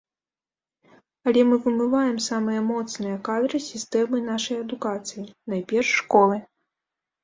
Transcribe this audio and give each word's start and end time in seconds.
Але 1.31 1.43
мы 1.49 1.55
вымываем 1.65 2.17
самыя 2.29 2.65
моцныя 2.71 3.21
кадры 3.31 3.57
з 3.63 3.63
сістэмы 3.71 4.27
нашай 4.33 4.57
адукацыі, 4.67 5.31
найперш 5.57 5.89
школы. 6.05 6.47